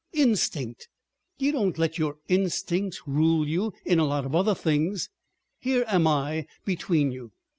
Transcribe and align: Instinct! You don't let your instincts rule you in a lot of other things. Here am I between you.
Instinct! 0.13 0.87
You 1.37 1.51
don't 1.51 1.77
let 1.77 1.99
your 1.99 2.17
instincts 2.27 3.01
rule 3.05 3.47
you 3.47 3.71
in 3.85 3.99
a 3.99 4.03
lot 4.05 4.25
of 4.25 4.33
other 4.33 4.55
things. 4.55 5.09
Here 5.59 5.85
am 5.87 6.07
I 6.07 6.47
between 6.65 7.11
you. 7.11 7.33